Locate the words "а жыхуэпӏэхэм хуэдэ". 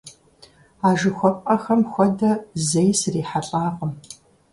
0.87-2.31